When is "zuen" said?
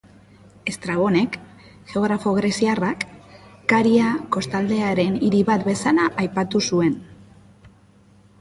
6.73-7.01